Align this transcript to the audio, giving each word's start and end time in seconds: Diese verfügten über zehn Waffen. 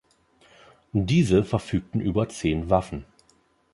Diese 0.93 1.43
verfügten 1.43 2.01
über 2.01 2.27
zehn 2.27 2.71
Waffen. 2.71 3.05